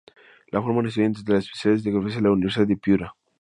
Lo 0.47 0.63
forman 0.63 0.87
estudiantes 0.87 1.23
de 1.23 1.33
las 1.35 1.43
especialidades 1.43 1.83
que 1.83 1.95
ofrece 1.95 2.21
la 2.21 2.31
Universidad 2.31 2.65
de 2.65 2.75
Piura. 2.75 3.13